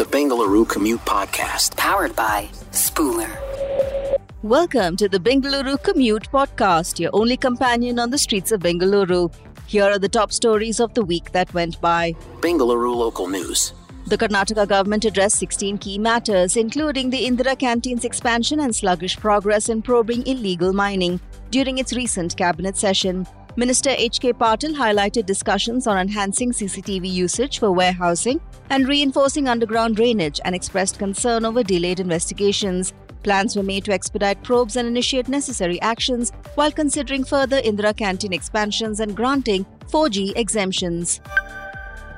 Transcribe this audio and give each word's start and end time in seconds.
the 0.00 0.06
Bengaluru 0.06 0.66
Commute 0.66 1.04
Podcast. 1.04 1.76
Powered 1.76 2.16
by 2.16 2.48
Spooler. 2.70 3.30
Welcome 4.42 4.96
to 4.96 5.10
the 5.10 5.18
Bengaluru 5.18 5.76
Commute 5.82 6.26
Podcast, 6.32 6.98
your 6.98 7.10
only 7.12 7.36
companion 7.36 7.98
on 7.98 8.08
the 8.08 8.16
streets 8.16 8.50
of 8.50 8.62
Bengaluru. 8.62 9.30
Here 9.66 9.84
are 9.84 9.98
the 9.98 10.08
top 10.08 10.32
stories 10.32 10.80
of 10.80 10.94
the 10.94 11.04
week 11.04 11.32
that 11.32 11.52
went 11.52 11.78
by. 11.82 12.14
Bengaluru 12.40 12.96
Local 12.96 13.28
News. 13.28 13.74
The 14.06 14.16
Karnataka 14.16 14.66
government 14.66 15.04
addressed 15.04 15.36
16 15.36 15.76
key 15.76 15.98
matters, 15.98 16.56
including 16.56 17.10
the 17.10 17.26
Indira 17.26 17.54
Canteen's 17.54 18.06
expansion 18.06 18.60
and 18.60 18.74
sluggish 18.74 19.18
progress 19.18 19.68
in 19.68 19.82
probing 19.82 20.26
illegal 20.26 20.72
mining 20.72 21.20
during 21.50 21.76
its 21.76 21.92
recent 21.92 22.38
cabinet 22.38 22.78
session. 22.78 23.26
Minister 23.56 23.90
H.K. 23.90 24.32
Patil 24.32 24.74
highlighted 24.74 25.26
discussions 25.26 25.86
on 25.86 25.98
enhancing 25.98 26.52
CCTV 26.52 27.12
usage 27.12 27.58
for 27.58 27.70
warehousing 27.70 28.40
and 28.70 28.88
reinforcing 28.88 29.48
underground 29.48 29.96
drainage 29.96 30.40
and 30.44 30.54
expressed 30.54 30.98
concern 30.98 31.44
over 31.44 31.62
delayed 31.62 32.00
investigations. 32.00 32.94
Plans 33.22 33.54
were 33.54 33.62
made 33.62 33.84
to 33.84 33.92
expedite 33.92 34.42
probes 34.42 34.76
and 34.76 34.88
initiate 34.88 35.28
necessary 35.28 35.80
actions 35.82 36.32
while 36.54 36.72
considering 36.72 37.24
further 37.24 37.60
Indira 37.60 37.94
Canteen 37.94 38.32
expansions 38.32 39.00
and 39.00 39.14
granting 39.14 39.66
4G 39.88 40.32
exemptions. 40.36 41.20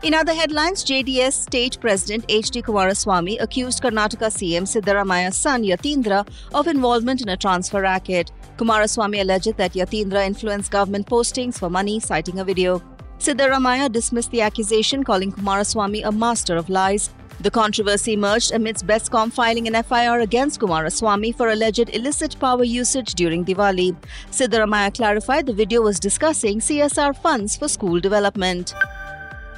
In 0.03 0.15
other 0.15 0.35
headlines, 0.35 0.85
JDS 0.85 1.33
State 1.33 1.79
President 1.81 2.25
H.D. 2.29 2.63
Kumaraswamy 2.63 3.41
accused 3.41 3.81
Karnataka 3.83 4.31
CM 4.31 4.65
Siddaramaiah's 4.65 5.37
son 5.37 5.63
Yathindra 5.63 6.27
of 6.53 6.67
involvement 6.67 7.23
in 7.23 7.29
a 7.29 7.37
transfer 7.37 7.83
racket. 7.83 8.33
Kumaraswamy 8.57 9.21
alleged 9.21 9.57
that 9.59 9.75
Yathindra 9.75 10.27
influenced 10.27 10.73
government 10.73 11.07
postings 11.07 11.57
for 11.57 11.71
money, 11.71 12.01
citing 12.01 12.41
a 12.41 12.45
video. 12.45 12.83
Siddaramaiah 13.23 13.93
dismissed 13.93 14.33
the 14.33 14.41
accusation, 14.41 15.05
calling 15.05 15.31
Kumaraswamy 15.31 16.05
a 16.05 16.11
master 16.11 16.57
of 16.57 16.69
lies. 16.69 17.11
The 17.39 17.53
controversy 17.53 18.15
emerged 18.15 18.51
amidst 18.51 18.85
Bescom 18.85 19.33
filing 19.33 19.69
an 19.69 19.81
FIR 19.81 20.19
against 20.19 20.59
Kumaraswamy 20.59 21.37
for 21.37 21.51
alleged 21.51 21.89
illicit 21.91 22.37
power 22.41 22.65
usage 22.65 23.15
during 23.15 23.45
Diwali. 23.45 23.95
Siddaramaiah 24.33 24.93
clarified 24.93 25.47
the 25.47 25.53
video 25.53 25.83
was 25.83 26.01
discussing 26.01 26.59
CSR 26.59 27.15
funds 27.17 27.57
for 27.57 27.69
school 27.69 28.01
development. 28.01 28.75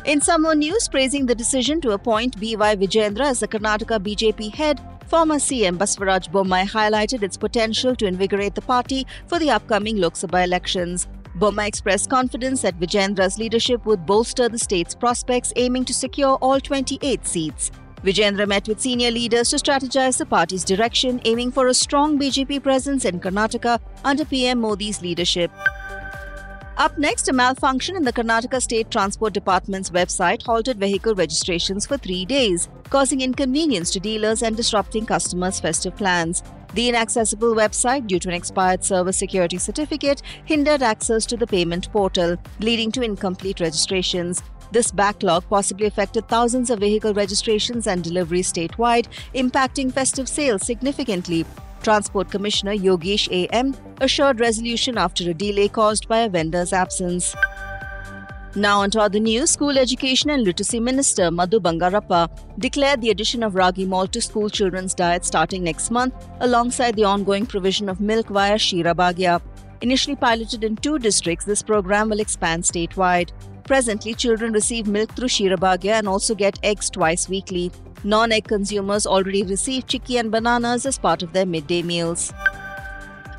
In 0.05 0.21
some 0.21 0.43
more 0.43 0.55
news, 0.55 0.87
praising 0.87 1.25
the 1.25 1.35
decision 1.35 1.81
to 1.81 1.93
appoint 1.93 2.39
B.Y. 2.39 2.77
Vijayendra 2.77 3.31
as 3.31 3.41
the 3.41 3.49
Karnataka 3.49 3.99
BJP 3.99 4.55
head, 4.55 4.79
former 5.07 5.37
CM 5.37 5.79
Basavaraj 5.79 6.31
Bommai 6.31 6.69
highlighted 6.69 7.23
its 7.23 7.39
potential 7.39 7.97
to 7.97 8.05
invigorate 8.05 8.55
the 8.55 8.61
party 8.61 9.07
for 9.27 9.39
the 9.39 9.51
upcoming 9.51 9.97
Lok 9.97 10.13
Sabha 10.13 10.45
elections. 10.45 11.09
Bommai 11.39 11.67
expressed 11.67 12.09
confidence 12.09 12.63
that 12.63 12.79
Vijayendra's 12.79 13.39
leadership 13.39 13.85
would 13.87 14.07
bolster 14.07 14.49
the 14.49 14.59
state's 14.59 14.95
prospects, 14.95 15.53
aiming 15.57 15.85
to 15.87 15.95
secure 15.95 16.37
all 16.37 16.61
28 16.61 17.27
seats. 17.27 17.73
Vijayendra 18.05 18.47
met 18.47 18.69
with 18.69 18.81
senior 18.81 19.11
leaders 19.11 19.51
to 19.51 19.57
strategize 19.57 20.19
the 20.19 20.27
party's 20.27 20.63
direction, 20.63 21.21
aiming 21.25 21.51
for 21.51 21.67
a 21.69 21.75
strong 21.75 22.19
BJP 22.19 22.63
presence 22.63 23.05
in 23.05 23.19
Karnataka 23.19 23.81
under 24.05 24.25
PM 24.25 24.61
Modi's 24.61 25.03
leadership. 25.03 25.51
Up 26.77 26.99
next, 26.99 27.29
a 27.29 27.33
malfunction 27.33 27.97
in 27.97 28.03
the 28.03 28.13
Karnataka 28.13 28.61
State 28.61 28.91
Transport 28.91 29.33
Department's 29.33 29.91
website 29.91 30.43
halted 30.43 30.79
vehicle 30.79 31.15
registrations 31.15 31.87
for 31.87 31.97
three 31.97 32.25
days, 32.25 32.69
causing 32.91 33.23
inconvenience 33.23 33.91
to 33.93 34.01
dealers 34.01 34.43
and 34.43 34.57
disrupting 34.57 35.07
customers' 35.07 35.59
festive 35.59 35.97
plans. 35.97 36.43
The 36.73 36.89
inaccessible 36.89 37.55
website, 37.55 38.07
due 38.07 38.19
to 38.19 38.29
an 38.29 38.35
expired 38.35 38.85
server 38.85 39.13
security 39.13 39.59
certificate, 39.59 40.23
hindered 40.45 40.83
access 40.83 41.27
to 41.27 41.37
the 41.37 41.47
payment 41.47 41.93
portal, 41.93 42.37
leading 42.61 42.91
to 42.93 43.03
incomplete 43.03 43.61
registrations. 43.61 44.43
This 44.73 44.91
backlog 44.91 45.45
possibly 45.49 45.87
affected 45.87 46.27
thousands 46.29 46.71
of 46.71 46.81
vehicle 46.81 47.15
registrations 47.15 47.87
and 47.87 48.03
deliveries 48.03 48.53
statewide, 48.53 49.07
impacting 49.35 49.93
festive 49.93 50.29
sales 50.29 50.67
significantly. 50.67 51.45
Transport 51.83 52.31
Commissioner 52.31 52.75
Yogesh 52.75 53.29
A.M. 53.31 53.77
assured 54.01 54.41
resolution 54.41 54.97
after 54.97 55.29
a 55.31 55.35
delay 55.35 55.69
caused 55.69 56.09
by 56.09 56.21
a 56.21 56.29
vendor's 56.29 56.73
absence. 56.73 57.37
Now 58.57 58.83
on 58.83 58.91
to 58.93 59.01
other 59.01 59.19
news, 59.19 59.51
School 59.51 59.77
Education 59.77 60.31
and 60.31 60.45
Literacy 60.45 60.79
Minister 60.79 61.33
Madhu 61.33 61.59
Bangarappa 61.59 62.29
declared 62.61 63.01
the 63.01 63.11
addition 63.11 63.43
of 63.43 63.57
ragi 63.57 63.85
malt 63.85 64.13
to 64.13 64.21
school 64.21 64.49
children's 64.49 64.95
diet 64.95 65.25
starting 65.25 65.65
next 65.65 65.91
month, 65.91 66.15
alongside 66.39 66.95
the 66.95 67.03
ongoing 67.03 67.47
provision 67.47 67.89
of 67.89 68.01
milk 68.01 68.29
via 68.29 68.55
Ksheera 68.55 68.95
Bhagya. 68.95 69.43
Initially 69.81 70.15
piloted 70.15 70.63
in 70.63 70.77
two 70.77 71.01
districts, 71.01 71.45
this 71.45 71.63
program 71.63 72.09
will 72.09 72.21
expand 72.21 72.63
statewide. 72.63 73.31
Presently, 73.65 74.15
children 74.15 74.53
receive 74.53 74.87
milk 74.87 75.17
through 75.17 75.29
Ksheera 75.29 75.59
Bhagya 75.59 75.95
and 75.95 76.07
also 76.07 76.33
get 76.33 76.61
eggs 76.63 76.91
twice 76.91 77.29
weekly. 77.29 77.73
Non 78.05 78.31
egg 78.31 78.47
consumers 78.47 79.05
already 79.05 79.43
receive 79.43 79.89
chikki 79.89 80.21
and 80.21 80.31
bananas 80.31 80.87
as 80.87 80.97
part 80.97 81.25
of 81.25 81.33
their 81.33 81.47
midday 81.47 81.83
meals. 81.83 82.33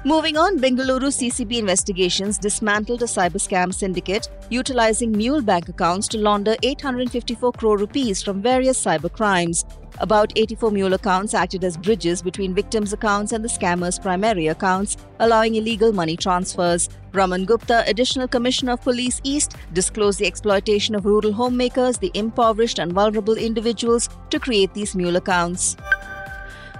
Moving 0.05 0.37
on, 0.37 0.59
Bengaluru 0.59 1.09
CCB 1.09 1.57
investigations 1.57 2.37
dismantled 2.37 3.01
a 3.01 3.05
cyber 3.05 3.41
scam 3.41 3.73
syndicate 3.73 4.29
utilizing 4.51 5.11
mule 5.11 5.41
bank 5.41 5.67
accounts 5.67 6.07
to 6.09 6.19
launder 6.19 6.55
854 6.61 7.51
crore 7.53 7.79
rupees 7.79 8.21
from 8.21 8.39
various 8.39 8.79
cyber 8.85 9.11
crimes. 9.11 9.65
About 9.97 10.31
84 10.35 10.69
mule 10.69 10.93
accounts 10.93 11.33
acted 11.33 11.63
as 11.63 11.75
bridges 11.75 12.21
between 12.21 12.53
victims' 12.53 12.93
accounts 12.93 13.31
and 13.31 13.43
the 13.43 13.49
scammers' 13.49 13.99
primary 13.99 14.45
accounts, 14.45 14.95
allowing 15.21 15.55
illegal 15.55 15.91
money 15.91 16.15
transfers. 16.15 16.87
Raman 17.11 17.45
Gupta, 17.45 17.83
Additional 17.87 18.27
Commissioner 18.27 18.73
of 18.73 18.83
Police 18.83 19.19
East, 19.23 19.55
disclosed 19.73 20.19
the 20.19 20.27
exploitation 20.27 20.93
of 20.93 21.05
rural 21.05 21.33
homemakers, 21.33 21.97
the 21.97 22.11
impoverished 22.13 22.77
and 22.77 22.93
vulnerable 22.93 23.37
individuals, 23.37 24.07
to 24.29 24.39
create 24.39 24.71
these 24.75 24.93
mule 24.93 25.15
accounts. 25.15 25.75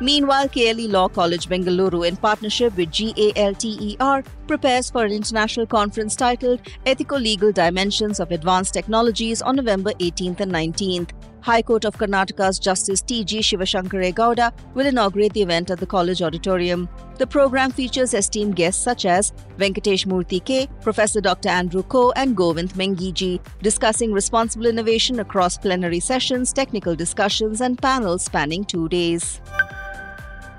Meanwhile, 0.01 0.49
KLE 0.49 0.89
Law 0.89 1.07
College 1.07 1.47
Bengaluru, 1.47 2.07
in 2.07 2.17
partnership 2.17 2.75
with 2.75 2.91
GALTER, 2.91 4.23
prepares 4.45 4.89
for 4.89 5.05
an 5.05 5.11
international 5.11 5.65
conference 5.65 6.15
titled 6.15 6.59
Ethical 6.85 7.17
Legal 7.17 7.51
Dimensions 7.51 8.19
of 8.19 8.31
Advanced 8.31 8.73
Technologies 8.73 9.41
on 9.41 9.55
November 9.55 9.91
18th 9.93 10.41
and 10.41 10.51
19th. 10.51 11.11
High 11.45 11.61
Court 11.61 11.85
of 11.85 11.95
Karnataka's 11.95 12.57
Justice 12.57 13.01
T.G. 13.03 13.39
Shivashankare 13.39 14.13
Gowda 14.13 14.51
will 14.73 14.87
inaugurate 14.87 15.31
the 15.33 15.43
event 15.43 15.69
at 15.69 15.79
the 15.79 15.85
college 15.85 16.23
auditorium. 16.23 16.89
The 17.19 17.27
program 17.27 17.71
features 17.71 18.15
esteemed 18.15 18.55
guests 18.55 18.83
such 18.83 19.05
as 19.05 19.31
Venkatesh 19.57 20.07
Murthy 20.07 20.43
K, 20.43 20.67
Professor 20.81 21.21
Dr. 21.21 21.49
Andrew 21.49 21.83
Ko, 21.83 22.11
and 22.15 22.35
Govind 22.35 22.73
Mengiji, 22.73 23.39
discussing 23.61 24.11
responsible 24.11 24.65
innovation 24.65 25.19
across 25.19 25.55
plenary 25.55 25.99
sessions, 25.99 26.51
technical 26.51 26.95
discussions, 26.95 27.61
and 27.61 27.79
panels 27.79 28.25
spanning 28.25 28.65
two 28.65 28.89
days. 28.89 29.39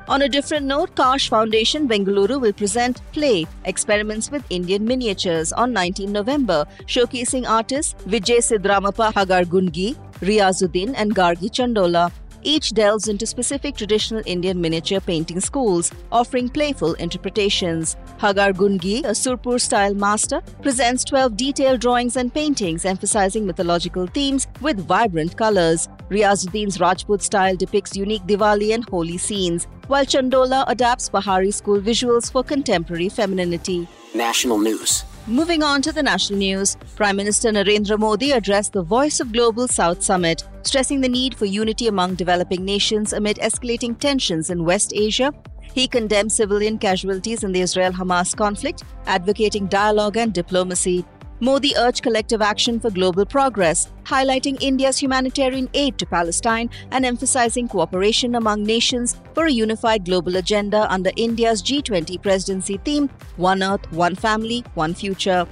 On 0.09 0.22
a 0.22 0.28
different 0.28 0.67
note, 0.67 0.94
Kaash 0.94 1.28
Foundation 1.28 1.89
Bengaluru 1.89 2.41
will 2.41 2.53
present 2.53 3.00
Play 3.11 3.44
Experiments 3.65 4.31
with 4.31 4.44
Indian 4.50 4.84
Miniatures 4.84 5.53
on 5.53 5.72
19 5.72 6.12
November, 6.12 6.65
showcasing 6.87 7.44
artists 7.49 7.94
Vijay 8.05 8.39
Sidramappa 8.39 9.12
Hagargundgi, 9.12 9.97
Riazuddin, 10.21 10.95
and 10.97 11.16
Gargi 11.16 11.50
Chandola. 11.50 12.12
Each 12.45 12.72
delves 12.72 13.09
into 13.09 13.27
specific 13.27 13.75
traditional 13.75 14.22
Indian 14.27 14.61
miniature 14.61 15.00
painting 15.00 15.41
schools, 15.41 15.91
offering 16.12 16.49
playful 16.49 16.95
interpretations. 16.95 17.97
Hagargundgi, 18.21 19.05
a 19.05 19.12
Surpur 19.12 19.59
style 19.59 19.95
master, 19.95 20.41
presents 20.62 21.03
12 21.03 21.37
detailed 21.37 21.81
drawings 21.81 22.16
and 22.16 22.33
paintings 22.33 22.84
emphasizing 22.84 23.45
mythological 23.45 24.06
themes 24.06 24.47
with 24.61 24.78
vibrant 24.78 25.37
colors. 25.37 25.89
Riazuddin's 26.11 26.78
Rajput 26.78 27.22
style 27.22 27.56
depicts 27.56 27.97
unique 27.97 28.22
Diwali 28.27 28.72
and 28.72 28.89
Holi 28.89 29.19
scenes, 29.19 29.67
while 29.89 30.05
Chandola 30.05 30.65
adapts 30.69 31.09
Pahari 31.09 31.53
school 31.53 31.81
visuals 31.81 32.31
for 32.31 32.44
contemporary 32.44 33.09
femininity. 33.09 33.89
National 34.15 34.59
News. 34.59 35.05
Moving 35.28 35.65
on 35.65 35.83
to 35.83 35.91
the 35.91 36.05
national 36.05 36.39
news, 36.39 36.77
Prime 36.95 37.16
Minister 37.16 37.50
Narendra 37.50 37.99
Modi 37.99 38.31
addressed 38.31 38.72
the 38.72 38.83
Voice 38.83 39.19
of 39.19 39.33
Global 39.33 39.66
South 39.66 40.00
Summit, 40.00 40.45
stressing 40.62 41.00
the 41.00 41.09
need 41.09 41.37
for 41.37 41.47
unity 41.47 41.89
among 41.89 42.15
developing 42.15 42.65
nations 42.65 43.13
amid 43.13 43.39
escalating 43.39 43.98
tensions 43.98 44.51
in 44.51 44.65
West 44.65 44.92
Asia. 44.95 45.33
He 45.75 45.89
condemned 45.89 46.30
civilian 46.30 46.78
casualties 46.78 47.42
in 47.42 47.51
the 47.51 47.60
Israel 47.60 47.91
Hamas 47.91 48.36
conflict, 48.36 48.84
advocating 49.07 49.66
dialogue 49.66 50.16
and 50.16 50.33
diplomacy. 50.33 51.04
Modi 51.38 51.74
urged 51.77 52.03
collective 52.03 52.41
action 52.41 52.80
for 52.80 52.91
global 52.91 53.27
progress, 53.27 53.92
highlighting 54.04 54.56
India's 54.62 54.97
humanitarian 54.97 55.68
aid 55.74 55.98
to 55.98 56.06
Palestine 56.06 56.71
and 56.91 57.04
emphasizing 57.04 57.68
cooperation 57.68 58.36
among 58.36 58.62
nations 58.62 59.21
for 59.34 59.44
a 59.44 59.50
unified 59.50 60.06
global 60.06 60.36
agenda 60.36 60.91
under 60.91 61.10
India's 61.16 61.62
G20 61.62 62.22
presidency 62.22 62.78
theme 62.78 63.10
One 63.36 63.62
Earth, 63.62 63.92
One 63.92 64.15
Family, 64.15 64.65
One 64.74 64.94
Future. 64.94 65.47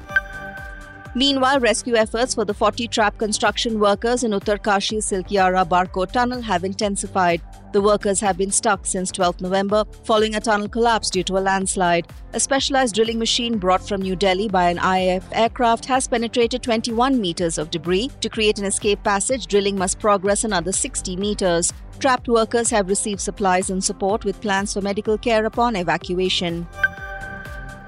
Meanwhile, 1.17 1.61
rescue 1.61 1.95
efforts 1.95 2.35
for 2.35 2.45
the 2.45 2.55
40 2.55 2.89
trapped 2.89 3.19
construction 3.19 3.79
workers 3.79 4.25
in 4.25 4.33
Uttarkashi 4.33 4.99
Silkiara 4.99 5.65
Barkot 5.65 6.11
tunnel 6.11 6.43
have 6.43 6.65
intensified. 6.65 7.41
The 7.73 7.81
workers 7.81 8.19
have 8.19 8.37
been 8.37 8.51
stuck 8.51 8.85
since 8.85 9.13
12 9.13 9.41
November 9.41 9.85
following 10.03 10.35
a 10.35 10.41
tunnel 10.41 10.69
collapse 10.69 11.11
due 11.11 11.23
to 11.25 11.39
a 11.39 11.47
landslide. 11.49 12.09
A 12.33 12.41
specialized 12.41 12.97
drilling 12.97 13.21
machine 13.21 13.59
brought 13.59 13.87
from 13.87 14.03
New 14.03 14.17
Delhi 14.17 14.49
by 14.49 14.71
an 14.71 14.79
IAF 14.79 15.23
aircraft 15.31 15.85
has 15.85 16.09
penetrated 16.09 16.65
21 16.65 17.21
meters 17.21 17.59
of 17.59 17.71
debris. 17.71 18.11
To 18.21 18.29
create 18.29 18.59
an 18.59 18.65
escape 18.65 19.03
passage, 19.05 19.47
drilling 19.47 19.79
must 19.79 20.01
progress 20.01 20.43
another 20.43 20.73
60 20.73 21.15
meters. 21.15 21.73
Trapped 22.01 22.27
workers 22.27 22.71
have 22.71 22.89
received 22.89 23.21
supplies 23.21 23.71
and 23.71 23.83
support 23.83 24.25
with 24.25 24.41
plans 24.41 24.73
for 24.73 24.81
medical 24.81 25.17
care 25.17 25.45
upon 25.45 25.77
evacuation. 25.77 26.67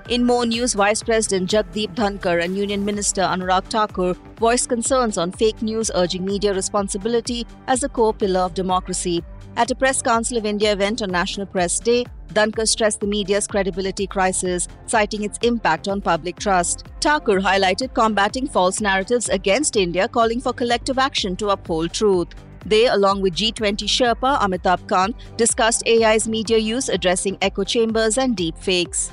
In 0.08 0.24
more 0.24 0.46
news, 0.46 0.74
Vice 0.74 1.02
President 1.02 1.50
Jagdeep 1.50 1.96
Dhankhar 1.96 2.44
and 2.44 2.56
Union 2.56 2.84
Minister 2.84 3.22
Anurag 3.22 3.64
Thakur 3.64 4.14
voiced 4.38 4.68
concerns 4.68 5.18
on 5.18 5.32
fake 5.32 5.62
news, 5.62 5.90
urging 5.96 6.24
media 6.24 6.54
responsibility 6.54 7.44
as 7.66 7.82
a 7.82 7.88
core 7.88 8.14
pillar 8.14 8.42
of 8.42 8.54
democracy. 8.54 9.24
At 9.56 9.72
a 9.72 9.74
Press 9.74 10.00
Council 10.02 10.38
of 10.38 10.46
India 10.46 10.72
event 10.72 11.02
on 11.02 11.10
National 11.10 11.44
Press 11.44 11.80
Day, 11.80 12.04
Dhankhar 12.28 12.68
stressed 12.68 13.00
the 13.00 13.08
media's 13.08 13.48
credibility 13.48 14.06
crisis, 14.06 14.68
citing 14.86 15.24
its 15.24 15.40
impact 15.42 15.88
on 15.88 16.00
public 16.00 16.38
trust. 16.38 16.86
Thakur 17.00 17.40
highlighted 17.40 17.92
combating 17.92 18.46
false 18.46 18.80
narratives 18.80 19.28
against 19.28 19.74
India, 19.74 20.06
calling 20.06 20.40
for 20.40 20.52
collective 20.52 20.98
action 20.98 21.34
to 21.34 21.48
uphold 21.48 21.92
truth. 21.92 22.28
They, 22.64 22.86
along 22.86 23.22
with 23.22 23.34
G20 23.34 23.88
Sherpa 23.88 24.38
Amitabh 24.38 24.88
Kant, 24.88 25.16
discussed 25.36 25.82
AI's 25.84 26.28
media 26.28 26.58
use 26.58 26.88
addressing 26.88 27.38
echo 27.42 27.64
chambers 27.64 28.18
and 28.18 28.36
deep 28.36 28.56
fakes. 28.56 29.10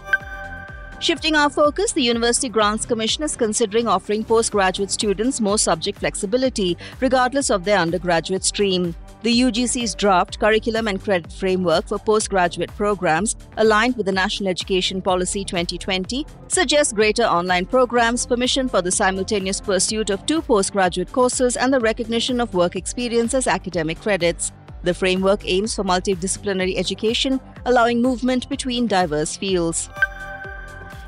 Shifting 1.04 1.36
our 1.36 1.50
focus, 1.50 1.92
the 1.92 2.02
University 2.02 2.48
Grants 2.48 2.86
Commission 2.86 3.26
is 3.26 3.36
considering 3.36 3.90
offering 3.90 4.24
postgraduate 4.24 4.90
students 4.90 5.42
more 5.42 5.58
subject 5.58 6.00
flexibility, 6.00 6.78
regardless 7.02 7.50
of 7.50 7.66
their 7.66 7.80
undergraduate 7.80 8.46
stream. 8.46 8.96
The 9.22 9.42
UGC's 9.42 9.96
draft 9.96 10.40
curriculum 10.40 10.88
and 10.88 11.04
credit 11.04 11.34
framework 11.34 11.90
for 11.90 12.00
postgraduate 12.00 12.74
programs, 12.78 13.36
aligned 13.58 13.98
with 13.98 14.06
the 14.06 14.14
National 14.14 14.48
Education 14.48 15.02
Policy 15.02 15.44
2020, 15.44 16.26
suggests 16.48 16.94
greater 16.94 17.24
online 17.24 17.66
programs, 17.66 18.26
permission 18.26 18.70
for 18.70 18.82
the 18.82 18.90
simultaneous 18.90 19.60
pursuit 19.60 20.10
of 20.10 20.26
two 20.26 20.42
postgraduate 20.42 21.12
courses, 21.12 21.58
and 21.58 21.74
the 21.74 21.82
recognition 21.82 22.40
of 22.40 22.54
work 22.54 22.78
experience 22.78 23.34
as 23.34 23.46
academic 23.46 24.00
credits. 24.00 24.54
The 24.84 24.94
framework 24.94 25.42
aims 25.46 25.76
for 25.76 25.84
multidisciplinary 25.84 26.78
education, 26.78 27.42
allowing 27.66 28.02
movement 28.02 28.48
between 28.48 28.88
diverse 28.88 29.36
fields. 29.36 29.90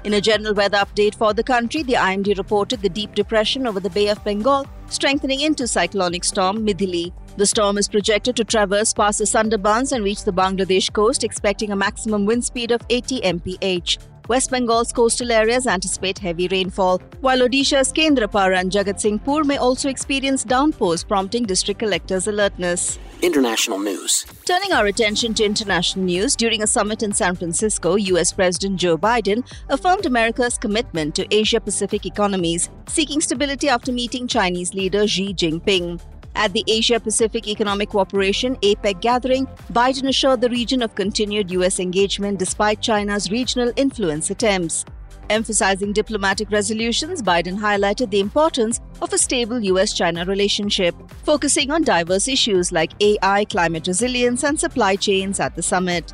In 0.06 0.14
a 0.14 0.22
general 0.22 0.54
weather 0.54 0.78
update 0.78 1.16
for 1.16 1.34
the 1.34 1.42
country, 1.42 1.82
the 1.82 1.94
IMD 1.94 2.38
reported 2.38 2.84
the 2.84 2.90
deep 2.90 3.16
depression 3.16 3.66
over 3.66 3.80
the 3.80 3.90
Bay 3.90 4.10
of 4.10 4.24
Bengal 4.24 4.68
strengthening 4.88 5.42
into 5.42 5.66
cyclonic 5.68 6.24
storm 6.24 6.64
Midhili. 6.64 7.12
The 7.38 7.46
storm 7.48 7.80
is 7.80 7.88
projected 7.88 8.36
to 8.36 8.44
traverse 8.44 8.94
past 8.94 9.18
the 9.18 9.26
Sundarbans 9.26 9.94
and 9.94 10.04
reach 10.04 10.24
the 10.24 10.32
Bangladesh 10.32 10.94
coast, 10.94 11.24
expecting 11.24 11.72
a 11.72 11.76
maximum 11.76 12.28
wind 12.28 12.46
speed 12.46 12.70
of 12.70 12.82
80 12.92 13.22
mph. 13.22 13.98
West 14.28 14.50
Bengal's 14.50 14.92
coastal 14.92 15.32
areas 15.32 15.68
anticipate 15.68 16.18
heavy 16.18 16.48
rainfall, 16.48 17.00
while 17.22 17.40
Odisha's 17.40 17.94
Kendrapara 17.94 18.60
and 18.60 18.72
Jagatsinghpur 18.72 19.46
may 19.46 19.58
also 19.58 19.88
experience 19.88 20.44
downpours, 20.44 21.04
prompting 21.04 21.44
district 21.44 21.80
collectors' 21.80 22.28
alertness. 22.28 22.98
International 23.22 23.78
news. 23.78 24.26
Turning 24.46 24.74
our 24.74 24.88
attention 24.88 25.34
to 25.36 25.46
international 25.46 26.06
news, 26.06 26.36
during 26.36 26.64
a 26.64 26.68
summit 26.68 27.04
in 27.04 27.14
San 27.14 27.36
Francisco, 27.36 27.96
US 27.96 28.34
President 28.34 28.80
Joe 28.80 28.98
Biden 28.98 29.48
affirmed 29.70 30.06
America's 30.06 30.58
commitment 30.58 31.14
to 31.16 31.28
Asia 31.34 31.60
Pacific 31.60 32.06
economies, 32.06 32.70
seeking 32.88 33.22
stability 33.22 33.70
after 33.70 33.92
meeting 33.92 34.28
Chinese 34.28 34.74
leader 34.74 35.08
Xi 35.08 35.34
Jinping. 35.34 36.02
At 36.36 36.52
the 36.52 36.66
Asia 36.68 37.00
Pacific 37.00 37.48
Economic 37.48 37.90
Cooperation 37.90 38.58
APEC 38.58 39.00
gathering, 39.00 39.48
Biden 39.72 40.10
assured 40.10 40.42
the 40.42 40.50
region 40.50 40.82
of 40.82 40.94
continued 40.94 41.50
U.S. 41.52 41.80
engagement 41.80 42.40
despite 42.40 42.82
China's 42.82 43.32
regional 43.32 43.72
influence 43.78 44.30
attempts. 44.30 44.84
Emphasizing 45.30 45.94
diplomatic 45.94 46.52
resolutions, 46.52 47.24
Biden 47.24 47.58
highlighted 47.58 48.12
the 48.12 48.20
importance 48.20 48.82
of 49.02 49.14
a 49.14 49.18
stable 49.18 49.60
US 49.60 49.94
China 49.94 50.26
relationship, 50.26 50.94
focusing 51.24 51.72
on 51.72 51.84
diverse 51.84 52.28
issues 52.28 52.72
like 52.72 52.92
AI, 53.02 53.46
climate 53.46 53.88
resilience, 53.88 54.44
and 54.44 54.60
supply 54.60 54.96
chains 54.98 55.40
at 55.40 55.56
the 55.56 55.64
summit. 55.64 56.12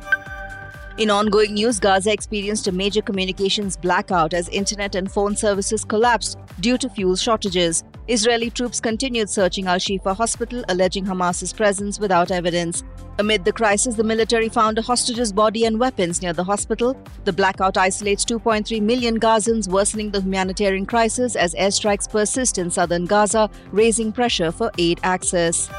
In 0.98 1.10
ongoing 1.10 1.54
news, 1.54 1.80
Gaza 1.80 2.12
experienced 2.12 2.68
a 2.68 2.72
major 2.72 3.02
communications 3.02 3.76
blackout 3.76 4.34
as 4.34 4.48
internet 4.50 4.94
and 4.94 5.10
phone 5.10 5.34
services 5.36 5.84
collapsed 5.84 6.38
due 6.60 6.78
to 6.78 6.88
fuel 6.88 7.16
shortages. 7.16 7.82
Israeli 8.08 8.50
troops 8.50 8.80
continued 8.80 9.30
searching 9.30 9.68
Al 9.68 9.76
Shifa 9.76 10.16
hospital, 10.16 10.64
alleging 10.68 11.04
Hamas's 11.04 11.52
presence 11.52 12.00
without 12.00 12.32
evidence. 12.32 12.82
Amid 13.20 13.44
the 13.44 13.52
crisis, 13.52 13.94
the 13.94 14.02
military 14.02 14.48
found 14.48 14.76
a 14.76 14.82
hostage's 14.82 15.32
body 15.32 15.66
and 15.66 15.78
weapons 15.78 16.20
near 16.20 16.32
the 16.32 16.42
hospital. 16.42 16.96
The 17.24 17.32
blackout 17.32 17.76
isolates 17.76 18.24
2.3 18.24 18.82
million 18.82 19.20
Gazans, 19.20 19.68
worsening 19.68 20.10
the 20.10 20.20
humanitarian 20.20 20.84
crisis 20.84 21.36
as 21.36 21.54
airstrikes 21.54 22.10
persist 22.10 22.58
in 22.58 22.70
southern 22.70 23.04
Gaza, 23.04 23.48
raising 23.70 24.10
pressure 24.10 24.50
for 24.50 24.72
aid 24.78 24.98
access. 25.04 25.70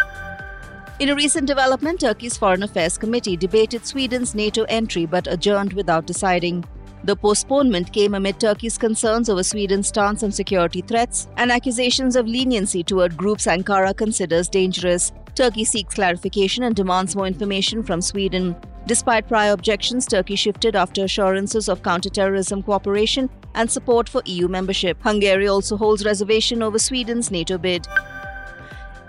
In 1.00 1.10
a 1.10 1.16
recent 1.16 1.48
development, 1.48 2.00
Turkey's 2.00 2.38
Foreign 2.38 2.64
Affairs 2.64 2.98
Committee 2.98 3.36
debated 3.36 3.86
Sweden's 3.86 4.34
NATO 4.34 4.64
entry 4.70 5.06
but 5.06 5.28
adjourned 5.28 5.74
without 5.74 6.06
deciding. 6.06 6.64
The 7.05 7.17
postponement 7.17 7.91
came 7.91 8.13
amid 8.13 8.39
Turkey's 8.39 8.77
concerns 8.77 9.27
over 9.27 9.44
Sweden's 9.44 9.89
stance 9.89 10.23
on 10.23 10.31
security 10.31 10.79
threats 10.79 11.27
and 11.35 11.51
accusations 11.51 12.15
of 12.15 12.27
leniency 12.27 12.81
toward 12.81 13.17
groups 13.17 13.45
Ankara 13.45 13.94
considers 13.95 14.47
dangerous. 14.47 15.11
Turkey 15.35 15.65
seeks 15.65 15.95
clarification 15.95 16.63
and 16.63 16.73
demands 16.73 17.13
more 17.13 17.27
information 17.27 17.83
from 17.83 18.00
Sweden. 18.00 18.55
Despite 18.85 19.27
prior 19.27 19.51
objections, 19.51 20.05
Turkey 20.05 20.38
shifted 20.38 20.77
after 20.77 21.03
assurances 21.03 21.67
of 21.67 21.83
counterterrorism 21.83 22.63
cooperation 22.63 23.29
and 23.53 23.69
support 23.69 24.07
for 24.07 24.21
EU 24.25 24.47
membership. 24.47 25.01
Hungary 25.01 25.47
also 25.50 25.75
holds 25.75 26.05
reservation 26.05 26.63
over 26.63 26.79
Sweden's 26.79 27.31
NATO 27.31 27.57
bid. 27.57 27.85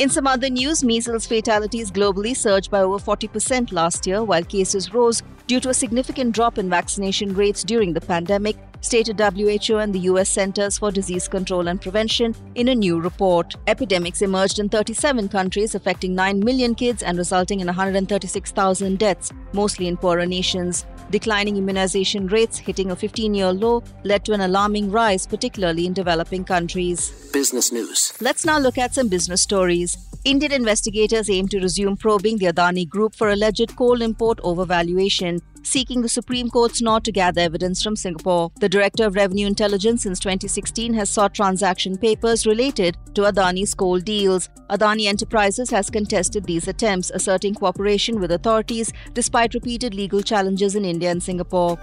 In 0.00 0.08
some 0.08 0.26
other 0.26 0.50
news, 0.50 0.82
measles 0.82 1.24
fatalities 1.24 1.92
globally 1.92 2.36
surged 2.36 2.68
by 2.68 2.80
over 2.80 2.98
40% 2.98 3.70
last 3.70 4.08
year, 4.08 4.24
while 4.24 4.42
cases 4.42 4.92
rose 4.92 5.22
due 5.46 5.60
to 5.60 5.68
a 5.68 5.74
significant 5.74 6.34
drop 6.34 6.58
in 6.58 6.68
vaccination 6.68 7.32
rates 7.32 7.62
during 7.62 7.92
the 7.92 8.00
pandemic, 8.00 8.56
stated 8.84 9.18
WHO 9.18 9.78
and 9.78 9.94
the 9.94 10.00
US 10.10 10.28
Centers 10.28 10.78
for 10.78 10.90
Disease 10.90 11.26
Control 11.26 11.68
and 11.68 11.80
Prevention 11.80 12.34
in 12.54 12.68
a 12.68 12.74
new 12.74 13.00
report. 13.00 13.54
Epidemics 13.66 14.20
emerged 14.20 14.58
in 14.58 14.68
37 14.68 15.28
countries, 15.28 15.74
affecting 15.74 16.14
9 16.14 16.40
million 16.40 16.74
kids 16.74 17.02
and 17.02 17.16
resulting 17.16 17.60
in 17.60 17.66
136,000 17.66 18.98
deaths, 18.98 19.32
mostly 19.52 19.88
in 19.88 19.96
poorer 19.96 20.26
nations. 20.26 20.84
Declining 21.10 21.56
immunization 21.56 22.26
rates 22.26 22.58
hitting 22.58 22.90
a 22.90 22.96
15 22.96 23.34
year 23.34 23.52
low 23.52 23.82
led 24.04 24.24
to 24.24 24.32
an 24.32 24.42
alarming 24.42 24.90
rise, 24.90 25.26
particularly 25.26 25.86
in 25.86 25.92
developing 25.92 26.44
countries. 26.44 27.10
Business 27.32 27.72
news. 27.72 28.12
Let's 28.20 28.44
now 28.44 28.58
look 28.58 28.78
at 28.78 28.94
some 28.94 29.08
business 29.08 29.42
stories. 29.42 29.96
Indian 30.24 30.52
investigators 30.52 31.28
aim 31.28 31.48
to 31.48 31.60
resume 31.60 31.98
probing 31.98 32.38
the 32.38 32.46
Adani 32.46 32.88
Group 32.88 33.14
for 33.14 33.28
alleged 33.28 33.76
coal 33.76 34.00
import 34.00 34.38
overvaluation, 34.38 35.38
seeking 35.62 36.00
the 36.00 36.08
Supreme 36.08 36.48
Court's 36.48 36.80
nod 36.80 37.04
to 37.04 37.12
gather 37.12 37.42
evidence 37.42 37.82
from 37.82 37.94
Singapore. 37.94 38.50
The 38.58 38.70
Director 38.70 39.04
of 39.04 39.16
Revenue 39.16 39.46
Intelligence 39.46 40.04
since 40.04 40.18
2016 40.20 40.94
has 40.94 41.10
sought 41.10 41.34
transaction 41.34 41.98
papers 41.98 42.46
related 42.46 42.96
to 43.14 43.22
Adani's 43.22 43.74
coal 43.74 44.00
deals. 44.00 44.48
Adani 44.70 45.08
Enterprises 45.08 45.68
has 45.68 45.90
contested 45.90 46.44
these 46.44 46.68
attempts, 46.68 47.10
asserting 47.10 47.54
cooperation 47.54 48.18
with 48.18 48.32
authorities 48.32 48.94
despite 49.12 49.52
repeated 49.52 49.92
legal 49.92 50.22
challenges 50.22 50.74
in 50.74 50.86
India 50.86 51.10
and 51.10 51.22
Singapore. 51.22 51.78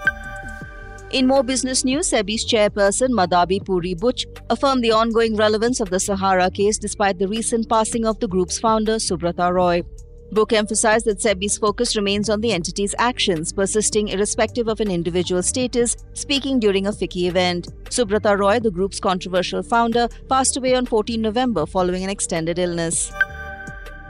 In 1.13 1.27
more 1.27 1.43
business 1.43 1.83
news, 1.83 2.09
SEBI's 2.09 2.45
chairperson 2.45 3.09
Madhabi 3.09 3.65
Puri 3.65 3.95
Buch 3.95 4.25
affirmed 4.49 4.81
the 4.81 4.93
ongoing 4.93 5.35
relevance 5.35 5.81
of 5.81 5.89
the 5.89 5.99
Sahara 5.99 6.49
case 6.49 6.77
despite 6.77 7.19
the 7.19 7.27
recent 7.27 7.67
passing 7.67 8.05
of 8.05 8.17
the 8.21 8.29
group's 8.29 8.57
founder 8.57 8.95
Subrata 8.95 9.51
Roy. 9.51 9.83
Buch 10.31 10.53
emphasized 10.53 11.05
that 11.07 11.19
SEBI's 11.19 11.57
focus 11.57 11.97
remains 11.97 12.29
on 12.29 12.39
the 12.39 12.53
entity's 12.53 12.95
actions, 12.97 13.51
persisting 13.51 14.07
irrespective 14.07 14.69
of 14.69 14.79
an 14.79 14.89
individual 14.89 15.43
status, 15.43 15.97
speaking 16.13 16.61
during 16.61 16.87
a 16.87 16.91
FICCI 16.91 17.27
event. 17.27 17.67
Subrata 17.89 18.39
Roy, 18.39 18.61
the 18.61 18.71
group's 18.71 19.01
controversial 19.01 19.61
founder, 19.61 20.07
passed 20.29 20.55
away 20.55 20.75
on 20.75 20.85
14 20.85 21.21
November 21.21 21.65
following 21.65 22.05
an 22.05 22.09
extended 22.09 22.57
illness. 22.57 23.11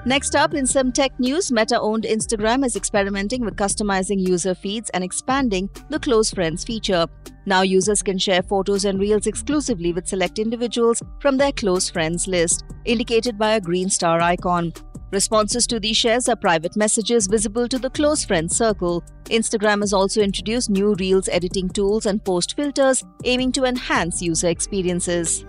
Next 0.04 0.36
up, 0.36 0.56
in 0.56 0.66
some 0.66 0.92
tech 0.92 1.12
news, 1.20 1.52
Meta 1.52 1.80
owned 1.80 2.06
Instagram 2.06 2.66
is 2.66 2.76
experimenting 2.76 3.46
with 3.46 3.56
customizing 3.56 4.28
user 4.28 4.56
feeds 4.56 4.90
and 4.92 5.04
expanding 5.04 5.70
the 5.90 6.00
Close 6.00 6.32
Friends 6.32 6.64
feature. 6.64 7.06
Now, 7.46 7.62
users 7.62 8.02
can 8.02 8.18
share 8.18 8.42
photos 8.42 8.86
and 8.86 9.00
reels 9.00 9.28
exclusively 9.28 9.94
with 9.94 10.08
select 10.08 10.40
individuals 10.40 11.04
from 11.20 11.38
their 11.38 11.52
close 11.52 11.88
friends 11.88 12.28
list, 12.28 12.66
indicated 12.84 13.38
by 13.38 13.52
a 13.52 13.62
green 13.62 13.90
star 13.90 14.22
icon. 14.22 14.74
Responses 15.12 15.68
to 15.68 15.80
these 15.80 15.98
shares 15.98 16.28
are 16.30 16.36
private 16.36 16.76
messages 16.76 17.28
visible 17.28 17.68
to 17.68 17.78
the 17.78 17.90
close 17.92 18.26
friends 18.26 18.56
circle. 18.56 19.04
Instagram 19.26 19.82
has 19.82 19.94
also 19.94 20.22
introduced 20.22 20.72
new 20.72 20.96
Reels 20.96 21.30
editing 21.30 21.70
tools 21.70 22.08
and 22.08 22.24
post 22.24 22.56
filters 22.56 23.04
aiming 23.24 23.52
to 23.52 23.66
enhance 23.66 24.20
user 24.22 24.48
experiences. 24.48 25.46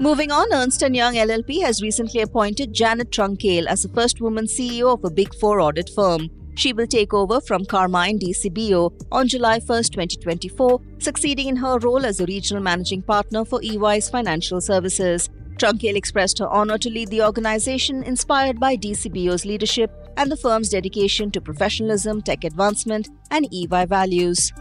Moving 0.00 0.32
on, 0.32 0.52
Ernst 0.52 0.82
& 0.82 0.92
Young 0.92 1.14
LLP 1.14 1.62
has 1.62 1.80
recently 1.80 2.20
appointed 2.20 2.72
Janet 2.74 3.12
Truncale 3.12 3.66
as 3.66 3.84
the 3.84 3.88
first 3.90 4.20
woman 4.20 4.46
CEO 4.46 4.92
of 4.92 5.04
a 5.04 5.10
Big 5.10 5.32
Four 5.36 5.60
audit 5.60 5.88
firm. 5.94 6.30
She 6.56 6.72
will 6.72 6.88
take 6.88 7.14
over 7.14 7.40
from 7.40 7.64
Carmine 7.64 8.18
Di 8.18 8.32
Sibio 8.32 8.92
on 9.12 9.28
July 9.28 9.60
1, 9.60 9.84
2024, 9.84 10.80
succeeding 10.98 11.46
in 11.46 11.56
her 11.56 11.78
role 11.78 12.04
as 12.04 12.18
a 12.18 12.26
regional 12.26 12.60
managing 12.60 13.02
partner 13.02 13.44
for 13.44 13.60
EY's 13.62 14.10
financial 14.10 14.60
services. 14.60 15.30
Truncale 15.58 15.94
expressed 15.94 16.40
her 16.40 16.48
honor 16.48 16.76
to 16.78 16.90
lead 16.90 17.08
the 17.10 17.22
organization 17.22 18.02
inspired 18.02 18.58
by 18.58 18.74
Di 18.74 18.94
Sibio's 18.94 19.44
leadership 19.44 19.92
and 20.16 20.30
the 20.30 20.36
firm's 20.36 20.70
dedication 20.70 21.30
to 21.30 21.40
professionalism, 21.40 22.20
tech 22.20 22.42
advancement, 22.42 23.10
and 23.30 23.46
EY 23.52 23.86
values. 23.86 24.52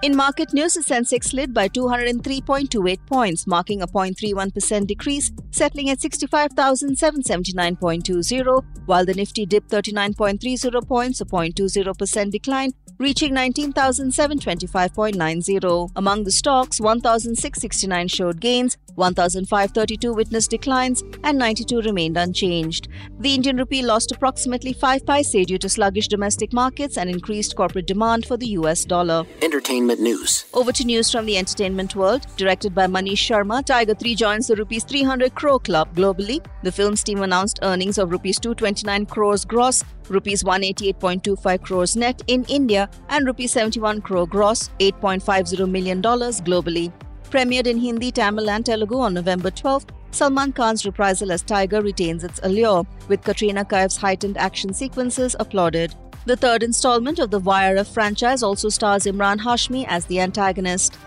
In 0.00 0.14
market 0.14 0.54
news, 0.54 0.74
the 0.74 0.80
Sensex 0.80 1.24
slid 1.24 1.52
by 1.52 1.68
203.28 1.68 3.04
points, 3.04 3.48
marking 3.48 3.82
a 3.82 3.86
0.31% 3.88 4.86
decrease, 4.86 5.32
settling 5.50 5.90
at 5.90 5.98
65,779.20, 5.98 8.64
while 8.86 9.04
the 9.04 9.14
Nifty 9.14 9.44
dipped 9.44 9.72
39.30 9.72 10.86
points, 10.86 11.20
a 11.20 11.24
0.20% 11.24 12.30
decline, 12.30 12.70
reaching 12.98 13.34
19,725.90. 13.34 15.90
Among 15.96 16.22
the 16.22 16.30
stocks, 16.30 16.80
1,669 16.80 18.06
showed 18.06 18.40
gains, 18.40 18.76
1,532 18.94 20.14
witnessed 20.14 20.50
declines, 20.50 21.02
and 21.24 21.38
92 21.38 21.80
remained 21.80 22.16
unchanged. 22.16 22.86
The 23.18 23.34
Indian 23.34 23.56
rupee 23.56 23.82
lost 23.82 24.12
approximately 24.12 24.72
5 24.72 25.04
paise 25.04 25.32
due 25.32 25.58
to 25.58 25.68
sluggish 25.68 26.06
domestic 26.06 26.52
markets 26.52 26.96
and 26.96 27.10
increased 27.10 27.56
corporate 27.56 27.88
demand 27.88 28.26
for 28.26 28.36
the 28.36 28.50
US 28.58 28.84
dollar. 28.84 29.24
Entertainment 29.42 29.87
news. 29.96 30.44
Over 30.52 30.72
to 30.72 30.84
news 30.84 31.10
from 31.10 31.26
the 31.26 31.38
entertainment 31.38 31.96
world. 31.96 32.26
Directed 32.36 32.74
by 32.74 32.86
Manish 32.86 33.24
Sharma, 33.26 33.64
Tiger 33.64 33.94
3 33.94 34.14
joins 34.14 34.46
the 34.46 34.56
rupees 34.56 34.84
300 34.84 35.34
crore 35.34 35.60
club 35.60 35.94
globally. 35.94 36.44
The 36.62 36.72
film's 36.72 37.02
team 37.02 37.22
announced 37.22 37.60
earnings 37.62 37.98
of 37.98 38.10
rupees 38.10 38.38
229 38.38 39.06
crores 39.06 39.44
gross, 39.44 39.84
rupees 40.08 40.42
188.25 40.42 41.62
crores 41.62 41.96
net 41.96 42.22
in 42.26 42.44
India, 42.44 42.90
and 43.08 43.26
rupees 43.26 43.52
71 43.52 44.00
crore 44.02 44.26
gross, 44.26 44.70
$8.50 44.80 45.70
million 45.70 46.02
globally. 46.02 46.92
Premiered 47.30 47.66
in 47.66 47.78
Hindi, 47.78 48.10
Tamil, 48.10 48.48
and 48.50 48.64
Telugu 48.64 48.98
on 48.98 49.14
November 49.14 49.50
12th, 49.50 49.90
Salman 50.10 50.52
Khan's 50.52 50.86
reprisal 50.86 51.30
as 51.30 51.42
Tiger 51.42 51.82
retains 51.82 52.24
its 52.24 52.40
allure, 52.42 52.86
with 53.08 53.22
Katrina 53.22 53.64
Kaif's 53.64 53.96
heightened 53.96 54.38
action 54.38 54.72
sequences 54.72 55.36
applauded. 55.38 55.94
The 56.26 56.36
third 56.36 56.62
installment 56.62 57.18
of 57.18 57.30
the 57.30 57.40
YRF 57.40 57.92
franchise 57.92 58.42
also 58.42 58.68
stars 58.68 59.04
Emraan 59.04 59.38
Hashmi 59.38 59.86
as 59.88 60.04
the 60.06 60.20
antagonist. 60.20 60.98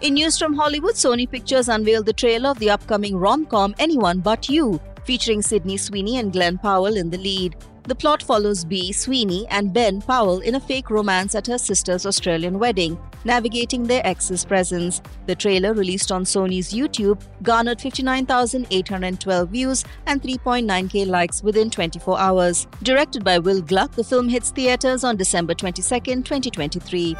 In 0.00 0.14
news 0.14 0.38
from 0.38 0.54
Hollywood, 0.54 0.94
Sony 0.94 1.28
Pictures 1.28 1.68
unveiled 1.68 2.06
the 2.06 2.12
trailer 2.12 2.50
of 2.50 2.58
the 2.58 2.70
upcoming 2.70 3.16
rom 3.16 3.44
com 3.46 3.74
Anyone 3.78 4.20
But 4.20 4.48
You, 4.48 4.80
featuring 5.04 5.42
Sydney 5.42 5.76
Sweeney 5.76 6.18
and 6.18 6.32
Glen 6.32 6.56
Powell 6.58 6.96
in 6.96 7.10
the 7.10 7.18
lead. 7.18 7.56
The 7.88 7.94
plot 7.94 8.22
follows 8.22 8.66
Bee 8.66 8.92
Sweeney 8.92 9.46
and 9.48 9.72
Ben 9.72 10.02
Powell 10.02 10.40
in 10.40 10.56
a 10.56 10.60
fake 10.60 10.90
romance 10.90 11.34
at 11.34 11.46
her 11.46 11.56
sister's 11.56 12.04
Australian 12.04 12.58
wedding, 12.58 12.98
navigating 13.24 13.84
their 13.84 14.06
ex's 14.06 14.44
presence. 14.44 15.00
The 15.24 15.34
trailer, 15.34 15.72
released 15.72 16.12
on 16.12 16.24
Sony's 16.24 16.70
YouTube, 16.70 17.22
garnered 17.42 17.80
59,812 17.80 19.48
views 19.48 19.86
and 20.04 20.20
3.9k 20.20 21.06
likes 21.06 21.42
within 21.42 21.70
24 21.70 22.20
hours. 22.20 22.66
Directed 22.82 23.24
by 23.24 23.38
Will 23.38 23.62
Gluck, 23.62 23.92
the 23.92 24.04
film 24.04 24.28
hits 24.28 24.50
theaters 24.50 25.02
on 25.02 25.16
December 25.16 25.54
22, 25.54 25.82
2023. 25.82 27.16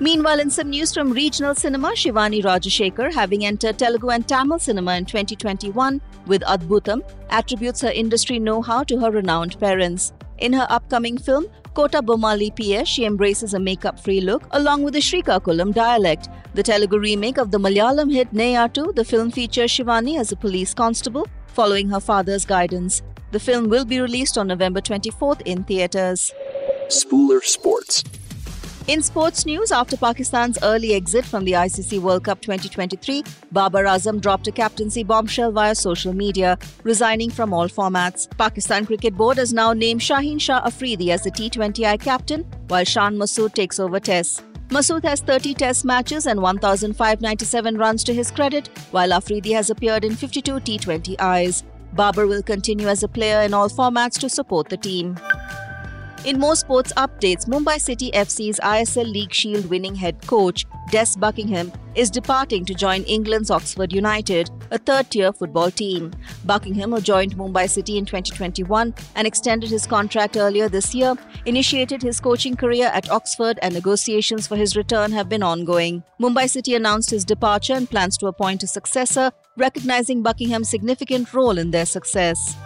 Meanwhile, 0.00 0.40
in 0.40 0.48
some 0.50 0.70
news 0.70 0.94
from 0.94 1.12
regional 1.12 1.54
cinema, 1.54 1.88
Shivani 1.88 2.42
Rajashekhar, 2.42 3.12
having 3.12 3.44
entered 3.44 3.78
Telugu 3.78 4.08
and 4.08 4.26
Tamil 4.26 4.58
cinema 4.58 4.96
in 4.96 5.04
2021 5.04 6.00
with 6.26 6.42
Adbhutam, 6.42 7.02
attributes 7.30 7.80
her 7.80 7.90
industry 7.90 8.38
know 8.38 8.62
how 8.62 8.82
to 8.84 8.98
her 8.98 9.10
renowned 9.10 9.58
parents. 9.58 10.12
In 10.38 10.52
her 10.52 10.66
upcoming 10.70 11.18
film, 11.18 11.46
Kota 11.74 12.02
Bomali 12.02 12.50
PS, 12.50 12.88
she 12.88 13.04
embraces 13.04 13.54
a 13.54 13.60
makeup 13.60 13.98
free 13.98 14.20
look 14.20 14.42
along 14.50 14.82
with 14.82 14.94
the 14.94 15.00
Srikakulam 15.00 15.72
dialect. 15.72 16.28
The 16.54 16.62
Telugu 16.62 16.98
remake 16.98 17.38
of 17.38 17.50
the 17.50 17.58
Malayalam 17.58 18.12
hit 18.12 18.32
Nayattu, 18.32 18.94
the 18.94 19.04
film 19.04 19.30
features 19.30 19.70
Shivani 19.70 20.18
as 20.18 20.32
a 20.32 20.36
police 20.36 20.74
constable, 20.74 21.26
following 21.46 21.88
her 21.88 22.00
father's 22.00 22.44
guidance. 22.44 23.02
The 23.30 23.40
film 23.40 23.70
will 23.70 23.86
be 23.86 24.00
released 24.00 24.36
on 24.36 24.48
November 24.48 24.80
24th 24.80 25.40
in 25.46 25.64
theatres. 25.64 26.30
Spooler 26.88 27.42
Sports. 27.42 28.04
In 28.88 29.00
sports 29.00 29.46
news, 29.46 29.70
after 29.70 29.96
Pakistan's 29.96 30.58
early 30.60 30.94
exit 30.94 31.24
from 31.24 31.44
the 31.44 31.52
ICC 31.52 32.00
World 32.00 32.24
Cup 32.24 32.40
2023, 32.40 33.22
Babar 33.52 33.84
Azam 33.84 34.20
dropped 34.20 34.48
a 34.48 34.52
captaincy 34.52 35.04
bombshell 35.04 35.52
via 35.52 35.72
social 35.76 36.12
media, 36.12 36.58
resigning 36.82 37.30
from 37.30 37.54
all 37.54 37.68
formats. 37.68 38.28
Pakistan 38.36 38.84
Cricket 38.84 39.16
Board 39.16 39.36
has 39.36 39.52
now 39.52 39.72
named 39.72 40.00
Shaheen 40.00 40.40
Shah 40.40 40.62
Afridi 40.66 41.12
as 41.12 41.22
the 41.22 41.30
T20I 41.30 42.00
captain, 42.00 42.42
while 42.66 42.84
Shan 42.84 43.16
Masood 43.16 43.54
takes 43.54 43.78
over 43.78 44.00
Tests. 44.00 44.42
Masood 44.70 45.04
has 45.04 45.20
30 45.20 45.54
Test 45.54 45.84
matches 45.84 46.26
and 46.26 46.42
1,597 46.42 47.78
runs 47.78 48.02
to 48.02 48.12
his 48.12 48.32
credit, 48.32 48.66
while 48.90 49.12
Afridi 49.12 49.52
has 49.52 49.70
appeared 49.70 50.04
in 50.04 50.16
52 50.16 50.54
T20Is. 50.54 51.62
Babar 51.92 52.26
will 52.26 52.42
continue 52.42 52.88
as 52.88 53.04
a 53.04 53.08
player 53.08 53.42
in 53.42 53.54
all 53.54 53.68
formats 53.68 54.18
to 54.18 54.28
support 54.28 54.68
the 54.68 54.76
team. 54.76 55.16
In 56.24 56.38
more 56.38 56.54
sports 56.54 56.92
updates, 56.96 57.48
Mumbai 57.48 57.80
City 57.80 58.12
FC's 58.12 58.60
ISL 58.60 59.10
League 59.12 59.34
Shield 59.34 59.66
winning 59.66 59.96
head 59.96 60.24
coach 60.24 60.66
Des 60.92 61.18
Buckingham 61.18 61.72
is 61.96 62.10
departing 62.10 62.64
to 62.64 62.74
join 62.74 63.02
England's 63.04 63.50
Oxford 63.50 63.92
United, 63.92 64.48
a 64.70 64.78
third 64.78 65.10
tier 65.10 65.32
football 65.32 65.72
team. 65.72 66.12
Buckingham, 66.44 66.92
who 66.92 67.00
joined 67.00 67.36
Mumbai 67.36 67.68
City 67.68 67.98
in 67.98 68.04
2021 68.04 68.94
and 69.16 69.26
extended 69.26 69.68
his 69.68 69.84
contract 69.84 70.36
earlier 70.36 70.68
this 70.68 70.94
year, 70.94 71.16
initiated 71.44 72.02
his 72.02 72.20
coaching 72.20 72.54
career 72.54 72.86
at 72.94 73.10
Oxford 73.10 73.58
and 73.60 73.74
negotiations 73.74 74.46
for 74.46 74.54
his 74.54 74.76
return 74.76 75.10
have 75.10 75.28
been 75.28 75.42
ongoing. 75.42 76.04
Mumbai 76.20 76.48
City 76.48 76.76
announced 76.76 77.10
his 77.10 77.24
departure 77.24 77.74
and 77.74 77.90
plans 77.90 78.16
to 78.18 78.28
appoint 78.28 78.62
a 78.62 78.68
successor, 78.68 79.32
recognizing 79.56 80.22
Buckingham's 80.22 80.70
significant 80.70 81.34
role 81.34 81.58
in 81.58 81.72
their 81.72 81.86
success. 81.86 82.56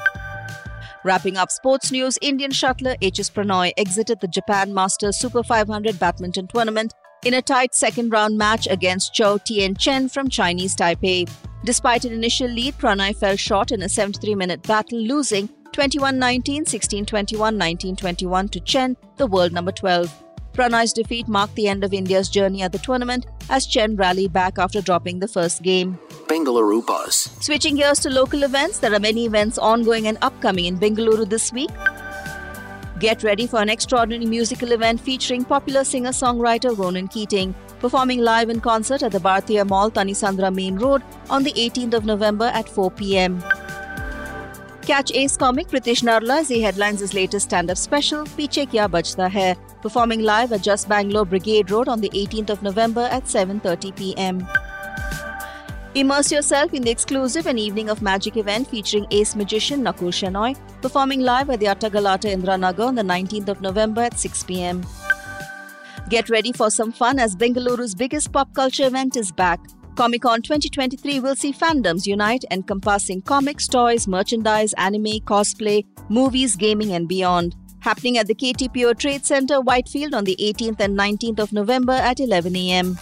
Wrapping 1.07 1.37
up 1.37 1.53
sports 1.53 1.93
news, 1.93 2.19
Indian 2.21 2.51
shuttler 2.51 2.97
HS 3.01 3.31
Prannoy 3.31 3.71
exited 3.77 4.19
the 4.21 4.27
Japan 4.27 4.75
Masters 4.75 5.17
Super 5.17 5.45
500 5.45 6.01
badminton 6.01 6.49
tournament 6.49 6.95
in 7.25 7.35
a 7.35 7.43
tight 7.43 7.77
second 7.77 8.11
round 8.11 8.37
match 8.37 8.67
against 8.67 9.15
Chou 9.15 9.39
Tien 9.47 9.77
Chen 9.77 10.09
from 10.09 10.29
Chinese 10.29 10.75
Taipei. 10.75 11.31
Despite 11.65 12.07
an 12.07 12.13
initial 12.13 12.49
lead, 12.49 12.77
Prannoy 12.79 13.15
fell 13.17 13.37
short 13.37 13.71
in 13.71 13.83
a 13.83 13.89
73 13.89 14.35
minute 14.35 14.65
battle, 14.65 14.99
losing 14.99 15.49
21 15.71 16.19
19, 16.19 16.67
16 16.67 17.07
21, 17.07 17.57
19 17.57 17.95
21 17.95 18.49
to 18.49 18.59
Chen, 18.59 18.97
the 19.17 19.29
world 19.29 19.53
number 19.53 19.71
12. 19.71 20.25
Prannoy's 20.55 20.93
defeat 20.93 21.29
marked 21.29 21.55
the 21.55 21.69
end 21.69 21.85
of 21.85 21.95
India's 21.95 22.29
journey 22.29 22.63
at 22.63 22.73
the 22.73 22.79
tournament 22.79 23.27
as 23.49 23.69
Chen 23.69 23.95
rallied 23.95 24.33
back 24.33 24.59
after 24.59 24.81
dropping 24.81 25.21
the 25.21 25.29
first 25.29 25.63
game. 25.63 26.01
Bengaluru 26.29 26.85
Buzz. 26.85 27.31
Switching 27.41 27.77
gears 27.77 28.01
to 28.01 28.11
local 28.11 28.43
events, 28.43 28.79
there 28.81 28.93
are 28.93 28.99
many 28.99 29.27
events 29.27 29.59
ongoing 29.59 30.09
and 30.09 30.19
upcoming 30.23 30.65
in 30.65 30.77
Bengaluru 30.77 31.29
this 31.29 31.53
week. 31.53 31.71
Get 32.99 33.23
ready 33.23 33.47
for 33.47 33.61
an 33.61 33.69
extraordinary 33.69 34.27
musical 34.27 34.73
event 34.73 35.01
featuring 35.01 35.45
popular 35.45 35.85
singer 35.85 36.11
songwriter 36.11 36.77
Ronan 36.77 37.09
Keating, 37.09 37.55
performing 37.79 38.23
live 38.23 38.51
in 38.51 38.61
concert 38.61 39.03
at 39.05 39.13
the 39.13 39.19
Bhartiya 39.19 39.69
Mall, 39.69 39.91
Tanisandra 39.91 40.53
Main 40.53 40.77
Road 40.77 41.03
on 41.31 41.45
the 41.45 41.53
18th 41.53 41.95
of 41.95 42.05
November 42.05 42.47
at 42.47 42.69
4 42.69 42.91
pm. 42.91 43.41
Catch 44.83 45.13
Ace 45.13 45.37
comic 45.37 45.69
Pritish 45.69 46.03
Narla 46.03 46.41
as 46.41 46.49
he 46.49 46.61
headlines 46.63 47.01
his 47.01 47.13
latest 47.13 47.47
stand-up 47.49 47.77
special, 47.77 48.25
Piche 48.25 48.67
Kya 48.67 48.89
Bachta 48.89 49.31
Hai, 49.31 49.55
performing 49.83 50.23
live 50.23 50.53
at 50.53 50.63
Just 50.63 50.89
Bangalore 50.89 51.25
Brigade 51.25 51.71
Road 51.71 51.89
on 51.89 52.01
the 52.01 52.11
18th 52.11 52.51
of 52.51 52.63
November 52.63 53.03
at 53.13 53.25
7.30 53.25 53.97
p.m. 53.97 54.49
Immerse 55.97 56.31
yourself 56.31 56.75
in 56.75 56.83
the 56.83 56.91
exclusive 56.91 57.47
and 57.47 57.59
Evening 57.59 57.89
of 57.89 58.03
Magic 58.03 58.37
event 58.37 58.69
featuring 58.69 59.07
ace 59.11 59.35
magician 59.35 59.81
Nakul 59.83 60.13
Shenoy, 60.13 60.55
performing 60.83 61.21
live 61.21 61.49
at 61.49 61.59
the 61.59 61.65
Attagalata 61.65 62.31
Indiranagar 62.31 62.89
on 62.89 62.97
the 62.97 63.03
19th 63.03 63.49
of 63.49 63.63
November 63.63 64.03
at 64.03 64.19
6 64.19 64.43
pm. 64.45 64.85
Get 66.11 66.29
ready 66.29 66.53
for 66.53 66.71
some 66.71 66.93
fun 66.93 67.19
as 67.19 67.35
Bengaluru's 67.35 67.95
biggest 67.95 68.31
pop 68.31 68.53
culture 68.53 68.87
event 68.87 69.17
is 69.17 69.33
back. 69.33 69.59
Comic 69.95 70.21
Con 70.21 70.43
2023 70.43 71.19
will 71.21 71.35
see 71.35 71.55
fandoms 71.55 72.07
unite 72.07 72.45
encompassing 72.51 73.23
comics, 73.23 73.67
toys, 73.67 74.07
merchandise, 74.07 74.75
anime, 74.75 75.21
cosplay, 75.25 75.83
movies, 76.11 76.57
gaming, 76.57 76.93
and 76.93 77.09
beyond. 77.09 77.57
Happening 77.81 78.19
at 78.19 78.27
the 78.27 78.35
KTPO 78.35 78.99
Trade 78.99 79.25
Center, 79.25 79.63
Whitefield 79.63 80.13
on 80.13 80.25
the 80.25 80.37
18th 80.39 80.79
and 80.79 80.99
19th 80.99 81.39
of 81.39 81.55
November 81.55 81.95
at 81.95 82.21
11 82.21 82.55
am. 82.55 82.99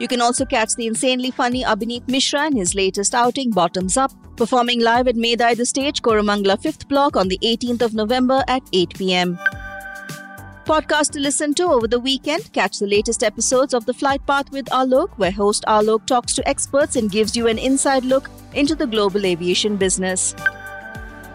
You 0.00 0.06
can 0.06 0.20
also 0.20 0.44
catch 0.44 0.74
the 0.76 0.86
insanely 0.86 1.32
funny 1.32 1.64
Abhineet 1.64 2.06
Mishra 2.06 2.46
in 2.46 2.56
his 2.56 2.76
latest 2.76 3.14
outing, 3.16 3.50
Bottoms 3.50 3.96
Up, 3.96 4.12
performing 4.36 4.80
live 4.80 5.08
at 5.08 5.16
Medai 5.16 5.56
the 5.56 5.66
Stage, 5.66 6.02
Koramangala 6.02 6.56
5th 6.62 6.86
Block 6.86 7.16
on 7.16 7.26
the 7.26 7.38
18th 7.42 7.82
of 7.82 7.94
November 7.94 8.44
at 8.46 8.62
8 8.72 8.94
pm. 8.94 9.38
Podcast 10.64 11.10
to 11.12 11.18
listen 11.18 11.52
to 11.54 11.64
over 11.64 11.88
the 11.88 11.98
weekend. 11.98 12.52
Catch 12.52 12.78
the 12.78 12.86
latest 12.86 13.24
episodes 13.24 13.74
of 13.74 13.86
The 13.86 13.94
Flight 13.94 14.24
Path 14.24 14.52
with 14.52 14.66
Alok, 14.66 15.08
where 15.16 15.32
host 15.32 15.64
Alok 15.66 16.06
talks 16.06 16.34
to 16.34 16.48
experts 16.48 16.94
and 16.94 17.10
gives 17.10 17.36
you 17.36 17.48
an 17.48 17.58
inside 17.58 18.04
look 18.04 18.30
into 18.54 18.76
the 18.76 18.86
global 18.86 19.26
aviation 19.26 19.76
business. 19.76 20.34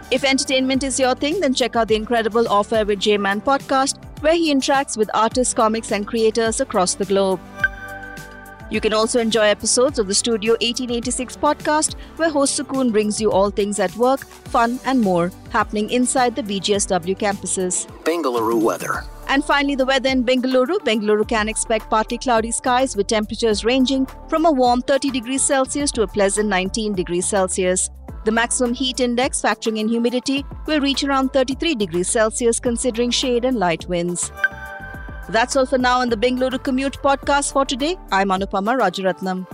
If 0.09 0.23
entertainment 0.23 0.83
is 0.83 0.99
your 0.99 1.15
thing, 1.15 1.41
then 1.41 1.53
check 1.53 1.75
out 1.75 1.89
the 1.89 1.95
incredible 1.95 2.47
Offer 2.47 2.85
with 2.85 2.99
J-Man 2.99 3.41
podcast, 3.41 3.97
where 4.21 4.35
he 4.35 4.53
interacts 4.53 4.95
with 4.95 5.09
artists, 5.13 5.53
comics, 5.53 5.91
and 5.91 6.07
creators 6.07 6.61
across 6.61 6.93
the 6.93 7.05
globe. 7.05 7.41
You 8.73 8.81
can 8.81 8.91
also 8.91 9.19
enjoy 9.19 9.43
episodes 9.43 9.99
of 9.99 10.07
the 10.07 10.15
Studio 10.15 10.53
1886 10.53 11.37
podcast, 11.37 11.93
where 12.15 12.31
host 12.31 12.59
Sukoon 12.59 12.91
brings 12.91 13.21
you 13.21 13.31
all 13.31 13.51
things 13.51 13.79
at 13.79 13.95
work, 13.97 14.25
fun, 14.25 14.79
and 14.83 14.99
more 14.99 15.31
happening 15.51 15.91
inside 15.91 16.35
the 16.35 16.41
BGSW 16.41 17.15
campuses. 17.15 17.85
Bengaluru 18.03 18.59
weather. 18.59 19.03
And 19.27 19.45
finally, 19.45 19.75
the 19.75 19.85
weather 19.85 20.09
in 20.09 20.23
Bengaluru. 20.23 20.79
Bengaluru 20.79 21.27
can 21.29 21.47
expect 21.47 21.87
partly 21.91 22.17
cloudy 22.17 22.49
skies 22.49 22.95
with 22.95 23.05
temperatures 23.05 23.63
ranging 23.63 24.07
from 24.27 24.45
a 24.45 24.51
warm 24.51 24.81
30 24.81 25.11
degrees 25.11 25.43
Celsius 25.43 25.91
to 25.91 26.01
a 26.01 26.07
pleasant 26.07 26.49
19 26.49 26.95
degrees 26.95 27.27
Celsius. 27.27 27.91
The 28.25 28.31
maximum 28.31 28.73
heat 28.73 29.01
index, 29.01 29.39
factoring 29.39 29.77
in 29.77 29.87
humidity, 29.87 30.43
will 30.65 30.79
reach 30.79 31.03
around 31.03 31.31
33 31.31 31.75
degrees 31.75 32.09
Celsius 32.09 32.59
considering 32.59 33.11
shade 33.11 33.45
and 33.45 33.59
light 33.59 33.87
winds. 33.87 34.31
That's 35.29 35.55
all 35.55 35.65
for 35.65 35.77
now 35.77 35.99
on 36.01 36.09
the 36.09 36.17
Bengaluru 36.17 36.61
Commute 36.61 37.01
podcast 37.01 37.53
for 37.53 37.65
today. 37.65 37.97
I'm 38.11 38.29
Anupama 38.29 38.77
Rajaratnam. 38.77 39.47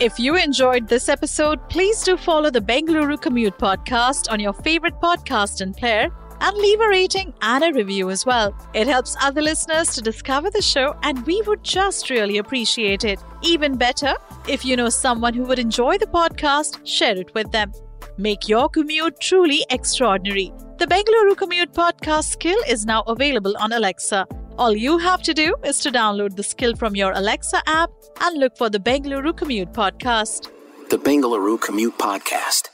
If 0.00 0.18
you 0.18 0.36
enjoyed 0.36 0.88
this 0.88 1.08
episode, 1.08 1.68
please 1.68 2.02
do 2.02 2.16
follow 2.16 2.50
the 2.50 2.60
Bengaluru 2.60 3.20
Commute 3.20 3.58
podcast 3.58 4.32
on 4.32 4.40
your 4.40 4.54
favorite 4.54 4.98
podcast 5.00 5.60
and 5.60 5.76
player 5.76 6.08
and 6.40 6.56
leave 6.56 6.80
a 6.80 6.88
rating 6.88 7.34
and 7.42 7.64
a 7.64 7.72
review 7.72 8.10
as 8.10 8.24
well. 8.24 8.54
It 8.72 8.86
helps 8.86 9.16
other 9.20 9.42
listeners 9.42 9.94
to 9.94 10.00
discover 10.00 10.50
the 10.50 10.62
show, 10.62 10.96
and 11.02 11.26
we 11.26 11.42
would 11.42 11.64
just 11.64 12.10
really 12.10 12.38
appreciate 12.38 13.04
it. 13.04 13.20
Even 13.42 13.76
better, 13.76 14.14
if 14.46 14.64
you 14.64 14.76
know 14.76 14.88
someone 14.88 15.34
who 15.34 15.42
would 15.44 15.58
enjoy 15.58 15.98
the 15.98 16.06
podcast, 16.06 16.86
share 16.86 17.16
it 17.18 17.34
with 17.34 17.50
them. 17.50 17.72
Make 18.16 18.48
your 18.48 18.68
commute 18.68 19.20
truly 19.20 19.66
extraordinary. 19.68 20.52
The 20.78 20.86
Bengaluru 20.86 21.36
Commute 21.36 21.74
podcast 21.74 22.30
skill 22.30 22.58
is 22.68 22.86
now 22.86 23.02
available 23.02 23.56
on 23.58 23.72
Alexa. 23.72 24.26
All 24.58 24.76
you 24.76 24.98
have 24.98 25.22
to 25.22 25.32
do 25.32 25.54
is 25.64 25.78
to 25.80 25.92
download 25.92 26.34
the 26.34 26.42
skill 26.42 26.74
from 26.74 26.96
your 26.96 27.12
Alexa 27.12 27.62
app 27.68 27.90
and 28.20 28.40
look 28.40 28.56
for 28.56 28.68
the 28.68 28.80
Bengaluru 28.80 29.36
Commute 29.36 29.72
podcast. 29.72 30.50
The 30.90 30.98
Bengaluru 30.98 31.60
Commute 31.60 31.96
Podcast. 31.96 32.68